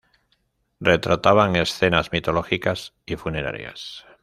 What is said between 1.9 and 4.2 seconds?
mitológicas y funerarias.